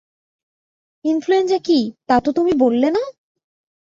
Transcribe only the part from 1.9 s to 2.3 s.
তা তো